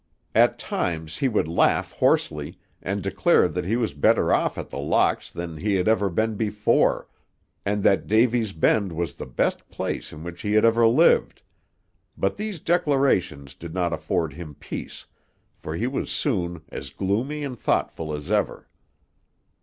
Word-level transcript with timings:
At 0.33 0.57
times 0.57 1.19
he 1.19 1.27
would 1.27 1.47
laugh 1.47 1.91
hoarsely, 1.91 2.57
and 2.81 3.03
declare 3.03 3.47
that 3.47 3.65
he 3.65 3.75
was 3.75 3.93
better 3.93 4.33
off 4.33 4.57
at 4.57 4.71
The 4.71 4.79
Locks 4.79 5.29
than 5.29 5.57
he 5.57 5.75
had 5.75 5.87
ever 5.87 6.09
been 6.09 6.33
before, 6.33 7.07
and 7.67 7.83
that 7.83 8.07
Davy's 8.07 8.51
Bend 8.51 8.93
was 8.93 9.13
the 9.13 9.27
best 9.27 9.69
place 9.69 10.11
in 10.11 10.23
which 10.23 10.41
he 10.41 10.53
had 10.53 10.65
ever 10.65 10.87
lived; 10.87 11.43
but 12.17 12.35
these 12.35 12.59
declarations 12.59 13.53
did 13.53 13.75
not 13.75 13.93
afford 13.93 14.33
him 14.33 14.55
peace, 14.55 15.05
for 15.55 15.75
he 15.75 15.85
was 15.85 16.09
soon 16.09 16.63
as 16.69 16.89
gloomy 16.89 17.43
and 17.43 17.59
thoughtful 17.59 18.11
as 18.11 18.31
ever. 18.31 18.67